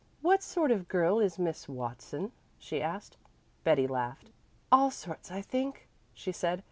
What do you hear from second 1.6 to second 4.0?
Watson?" she asked. Betty